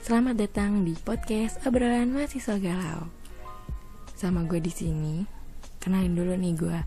Selamat 0.00 0.32
datang 0.32 0.80
di 0.80 0.96
podcast 0.96 1.60
obrolan 1.68 2.08
mahasiswa 2.08 2.56
galau. 2.56 3.04
Sama 4.16 4.48
gue 4.48 4.56
di 4.56 4.72
sini. 4.72 5.20
Kenalin 5.76 6.16
dulu 6.16 6.40
nih 6.40 6.56
gue. 6.56 6.78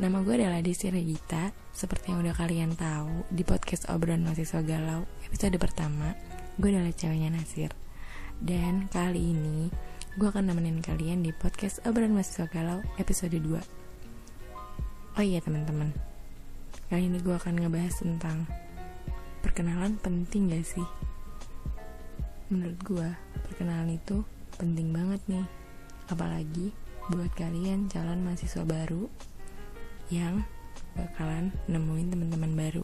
Nama 0.00 0.24
gue 0.24 0.34
adalah 0.40 0.64
Desi 0.64 0.88
Regita. 0.88 1.52
Seperti 1.76 2.08
yang 2.08 2.24
udah 2.24 2.32
kalian 2.32 2.72
tahu 2.80 3.28
di 3.28 3.44
podcast 3.44 3.92
obrolan 3.92 4.24
mahasiswa 4.24 4.64
galau 4.64 5.04
episode 5.28 5.52
pertama, 5.60 6.16
gue 6.56 6.72
adalah 6.72 6.96
ceweknya 6.96 7.28
Nasir. 7.28 7.76
Dan 8.40 8.88
kali 8.88 9.36
ini 9.36 9.68
gue 10.16 10.28
akan 10.32 10.48
nemenin 10.48 10.80
kalian 10.80 11.20
di 11.20 11.36
podcast 11.36 11.84
obrolan 11.84 12.16
mahasiswa 12.16 12.48
galau 12.48 12.80
episode 12.96 13.36
2. 13.36 15.20
Oh 15.20 15.24
iya 15.24 15.44
teman-teman, 15.44 15.92
kali 16.88 17.04
ini 17.04 17.20
gue 17.20 17.36
akan 17.36 17.60
ngebahas 17.60 18.00
tentang 18.00 18.48
perkenalan 19.44 20.00
penting 20.00 20.48
gak 20.48 20.64
sih? 20.64 21.09
Menurut 22.50 22.82
gue, 22.82 23.08
perkenalan 23.46 23.94
itu 23.94 24.26
penting 24.58 24.90
banget 24.90 25.22
nih. 25.30 25.46
Apalagi 26.10 26.74
buat 27.06 27.30
kalian 27.38 27.86
calon 27.86 28.26
mahasiswa 28.26 28.66
baru 28.66 29.06
yang 30.10 30.42
bakalan 30.98 31.54
nemuin 31.70 32.10
teman-teman 32.10 32.52
baru. 32.58 32.82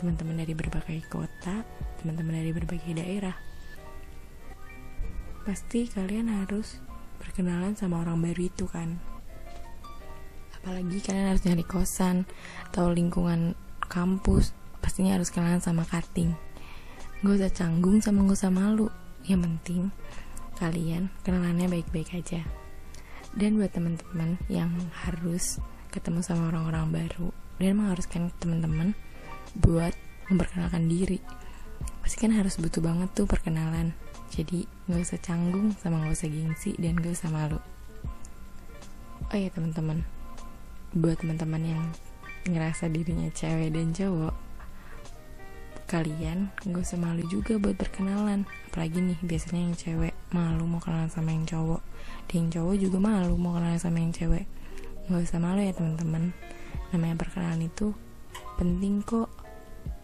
Teman-teman 0.00 0.40
dari 0.40 0.56
berbagai 0.56 1.04
kota, 1.12 1.60
teman-teman 2.00 2.40
dari 2.40 2.56
berbagai 2.56 2.88
daerah. 2.96 3.36
Pasti 5.44 5.84
kalian 5.84 6.32
harus 6.32 6.80
berkenalan 7.20 7.76
sama 7.76 8.00
orang 8.00 8.16
baru 8.16 8.48
itu 8.48 8.64
kan. 8.64 8.96
Apalagi 10.56 11.04
kalian 11.04 11.36
harus 11.36 11.44
nyari 11.44 11.68
kosan 11.68 12.24
atau 12.72 12.88
lingkungan 12.88 13.52
kampus, 13.92 14.56
pastinya 14.80 15.20
harus 15.20 15.28
kenalan 15.28 15.60
sama 15.60 15.84
cutting 15.84 16.47
Gak 17.18 17.34
usah 17.34 17.50
canggung 17.50 17.98
sama 17.98 18.22
gak 18.30 18.38
usah 18.38 18.54
malu. 18.54 18.86
Yang 19.26 19.40
penting 19.50 19.82
kalian 20.54 21.10
kenalannya 21.26 21.66
baik-baik 21.66 22.14
aja. 22.14 22.46
Dan 23.34 23.58
buat 23.58 23.74
teman-teman 23.74 24.38
yang 24.46 24.70
harus 25.02 25.58
ketemu 25.90 26.22
sama 26.22 26.54
orang-orang 26.54 26.94
baru 26.94 27.34
Dan 27.58 27.74
mengharuskan 27.74 28.30
teman-teman 28.38 28.94
buat 29.58 29.98
memperkenalkan 30.30 30.86
diri. 30.86 31.18
Pasti 32.06 32.22
kan 32.22 32.38
harus 32.38 32.54
butuh 32.54 32.78
banget 32.78 33.10
tuh 33.18 33.26
perkenalan. 33.26 33.98
Jadi 34.30 34.70
gak 34.86 35.02
usah 35.02 35.18
canggung 35.18 35.74
sama 35.74 36.06
gak 36.06 36.22
usah 36.22 36.30
gengsi 36.30 36.78
dan 36.78 37.02
gak 37.02 37.18
usah 37.18 37.34
malu. 37.34 37.58
Oh 39.26 39.34
iya 39.34 39.50
teman-teman. 39.50 40.06
Buat 40.94 41.26
teman-teman 41.26 41.62
yang 41.66 41.84
ngerasa 42.46 42.86
dirinya 42.86 43.26
cewek 43.34 43.74
dan 43.74 43.90
cowok 43.90 44.47
kalian 45.88 46.52
gak 46.68 46.84
usah 46.84 47.00
malu 47.00 47.24
juga 47.32 47.56
buat 47.56 47.72
berkenalan. 47.80 48.44
Apalagi 48.68 49.00
nih 49.00 49.18
biasanya 49.24 49.72
yang 49.72 49.74
cewek 49.74 50.14
malu 50.36 50.68
mau 50.68 50.84
kenalan 50.84 51.08
sama 51.08 51.32
yang 51.32 51.48
cowok. 51.48 51.80
Dan 52.28 52.34
yang 52.44 52.48
cowok 52.52 52.74
juga 52.76 52.98
malu 53.00 53.34
mau 53.40 53.56
kenalan 53.56 53.80
sama 53.80 54.04
yang 54.04 54.12
cewek. 54.12 54.44
Gak 55.08 55.24
usah 55.24 55.40
malu 55.40 55.64
ya 55.64 55.72
teman-teman. 55.72 56.36
Namanya 56.92 57.16
perkenalan 57.16 57.64
itu 57.64 57.96
penting 58.60 59.00
kok 59.00 59.32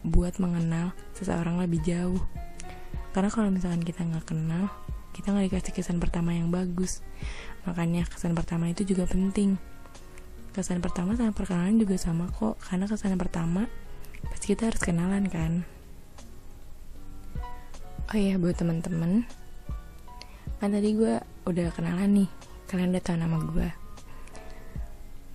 buat 0.01 0.41
mengenal 0.41 0.97
seseorang 1.13 1.61
lebih 1.61 1.85
jauh. 1.85 2.25
Karena 3.13 3.29
kalau 3.29 3.53
misalkan 3.53 3.85
kita 3.85 4.03
nggak 4.03 4.27
kenal 4.27 4.73
kita 5.15 5.31
nggak 5.31 5.47
dikasih 5.53 5.73
kesan 5.77 6.03
pertama 6.03 6.35
yang 6.35 6.51
bagus. 6.51 7.05
Makanya 7.69 8.09
kesan 8.09 8.33
pertama 8.33 8.73
itu 8.73 8.83
juga 8.83 9.07
penting. 9.07 9.61
Kesan 10.51 10.83
pertama 10.83 11.14
sama 11.14 11.31
perkenalan 11.31 11.79
juga 11.79 11.95
sama 12.01 12.27
kok. 12.33 12.58
Karena 12.58 12.91
kesan 12.91 13.14
pertama 13.14 13.70
pasti 14.27 14.57
kita 14.57 14.73
harus 14.73 14.81
kenalan 14.81 15.29
kan 15.29 15.69
oh 18.11 18.17
iya 18.19 18.37
buat 18.37 18.59
teman-teman 18.59 19.25
kan 20.61 20.69
tadi 20.73 20.97
gue 20.97 21.20
udah 21.45 21.69
kenalan 21.77 22.25
nih. 22.25 22.31
Kalian 22.65 22.97
udah 22.97 23.05
tahu 23.05 23.17
nama 23.20 23.37
gue 23.41 23.69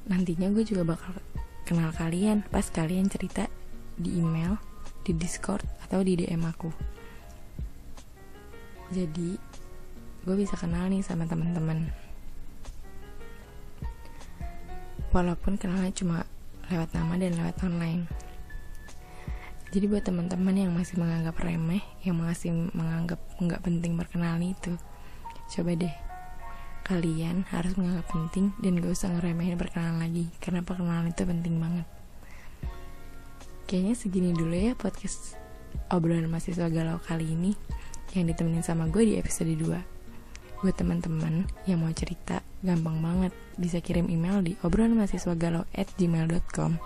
nantinya 0.10 0.50
gue 0.50 0.66
juga 0.66 0.98
bakal 0.98 1.14
kenal 1.70 1.94
kalian 1.94 2.42
pas 2.50 2.66
kalian 2.66 3.06
cerita 3.14 3.46
di 3.94 4.18
email 4.18 4.58
di 5.06 5.14
discord 5.14 5.62
atau 5.86 6.02
di 6.02 6.18
dm 6.18 6.42
aku. 6.50 6.74
Jadi 8.90 9.38
gue 10.26 10.36
bisa 10.36 10.58
kenal 10.58 10.90
nih 10.90 11.06
sama 11.06 11.30
teman-teman 11.30 12.10
walaupun 15.14 15.58
kenalnya 15.58 15.94
cuma 15.94 16.26
lewat 16.70 16.90
nama 16.94 17.14
dan 17.18 17.34
lewat 17.38 17.56
online 17.66 18.06
jadi 19.70 19.86
buat 19.86 20.02
teman-teman 20.02 20.56
yang 20.58 20.72
masih 20.74 20.98
menganggap 20.98 21.38
remeh, 21.46 21.86
yang 22.02 22.18
masih 22.18 22.50
menganggap 22.74 23.22
nggak 23.38 23.62
penting 23.62 23.94
perkenalan 23.94 24.54
itu, 24.54 24.74
coba 25.54 25.78
deh 25.78 25.96
kalian 26.90 27.46
harus 27.54 27.78
menganggap 27.78 28.10
penting 28.10 28.50
dan 28.66 28.82
gak 28.82 28.98
usah 28.98 29.14
ngeremehin 29.14 29.62
perkenalan 29.62 30.02
lagi 30.02 30.26
karena 30.42 30.66
perkenalan 30.66 31.14
itu 31.14 31.22
penting 31.22 31.62
banget. 31.62 31.86
Kayaknya 33.70 33.94
segini 33.94 34.32
dulu 34.34 34.58
ya 34.58 34.74
podcast 34.74 35.38
obrolan 35.94 36.26
mahasiswa 36.26 36.66
galau 36.74 36.98
kali 36.98 37.30
ini 37.30 37.54
yang 38.18 38.26
ditemenin 38.26 38.66
sama 38.66 38.90
gue 38.90 39.06
di 39.06 39.14
episode 39.22 39.54
2. 39.54 40.66
Buat 40.66 40.76
teman-teman 40.82 41.46
yang 41.70 41.86
mau 41.86 41.94
cerita, 41.94 42.42
gampang 42.66 42.98
banget 43.06 43.32
bisa 43.62 43.78
kirim 43.86 44.10
email 44.10 44.42
di 44.42 44.58
obrolan 44.66 44.98
mahasiswa 44.98 45.38
galau 45.38 45.70
at 45.78 45.86
gmail.com 45.94 46.82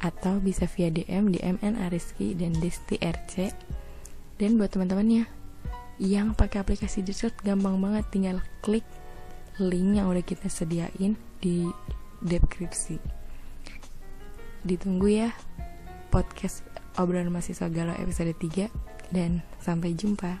atau 0.00 0.38
bisa 0.42 0.68
via 0.68 0.92
DM 0.92 1.32
di 1.32 1.40
MN 1.40 1.80
Ariski 1.88 2.36
dan 2.36 2.52
Desti 2.60 3.00
RC 3.00 3.52
dan 4.36 4.60
buat 4.60 4.68
teman-temannya 4.72 5.24
yang 5.96 6.36
pakai 6.36 6.60
aplikasi 6.60 7.00
Discord 7.00 7.36
gampang 7.40 7.80
banget. 7.80 8.04
Tinggal 8.12 8.44
klik 8.60 8.84
link 9.56 9.96
yang 9.96 10.12
udah 10.12 10.20
kita 10.20 10.52
sediain 10.52 11.16
di 11.40 11.64
deskripsi. 12.20 13.00
Ditunggu 14.66 15.08
ya 15.08 15.30
podcast 16.12 16.64
obrolan 17.00 17.32
mahasiswa 17.32 17.68
galau 17.72 17.96
episode 17.96 18.36
3 18.36 18.68
dan 19.12 19.40
sampai 19.60 19.96
jumpa 19.96 20.40